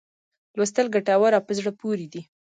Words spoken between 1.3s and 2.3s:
او په زړه پوري دي.